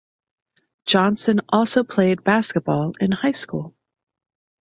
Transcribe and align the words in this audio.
Johnson 0.87 1.41
also 1.49 1.83
played 1.83 2.23
basketball 2.23 2.93
in 2.99 3.11
high 3.11 3.33
school. 3.33 3.75